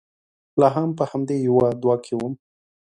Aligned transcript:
لا 0.59 0.67
هم 0.75 0.89
په 0.97 1.03
همدې 1.11 1.37
يوه 1.47 1.67
دوه 1.81 1.95
کې 2.05 2.13
ووم. 2.15 2.33